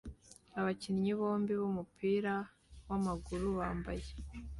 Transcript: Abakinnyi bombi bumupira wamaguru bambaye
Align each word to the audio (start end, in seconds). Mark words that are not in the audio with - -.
Abakinnyi 0.59 1.11
bombi 1.19 1.53
bumupira 1.61 2.33
wamaguru 2.87 3.47
bambaye 3.59 4.07